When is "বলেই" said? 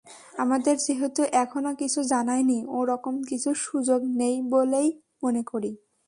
4.49-4.87